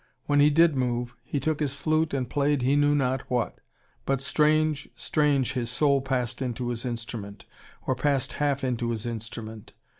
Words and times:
When 0.25 0.39
he 0.39 0.49
did 0.49 0.75
move, 0.75 1.15
he 1.23 1.39
took 1.39 1.59
his 1.59 1.75
flute 1.75 2.11
and 2.11 2.27
played 2.27 2.63
he 2.63 2.75
knew 2.75 2.95
not 2.95 3.21
what. 3.29 3.59
But 4.03 4.19
strange, 4.19 4.89
strange 4.95 5.53
his 5.53 5.69
soul 5.69 6.01
passed 6.01 6.41
into 6.41 6.69
his 6.69 6.85
instrument. 6.85 7.45
Or 7.85 7.93
passed 7.95 8.31
half 8.33 8.63
into 8.63 8.89
his 8.89 9.05
instrument. 9.05 9.73